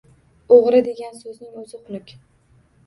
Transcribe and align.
O‘g‘ri 0.55 0.81
degan 0.87 1.21
so‘zning 1.21 1.55
o‘zi 1.65 1.85
xunuk… 1.85 2.17